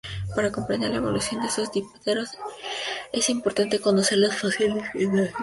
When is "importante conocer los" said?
3.29-4.35